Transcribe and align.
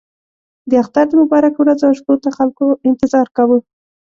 د 0.69 0.71
اختر 0.81 1.05
د 1.09 1.13
مبارکو 1.21 1.59
ورځو 1.61 1.85
او 1.89 1.97
شپو 1.99 2.13
ته 2.23 2.29
خلکو 2.37 2.65
انتظار 2.89 3.27
کاوه. 3.35 3.57